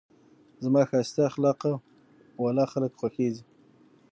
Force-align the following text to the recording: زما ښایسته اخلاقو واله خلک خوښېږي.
زما 0.63 0.81
ښایسته 0.89 1.21
اخلاقو 1.29 1.73
واله 2.41 2.65
خلک 2.73 2.91
خوښېږي. 2.99 3.43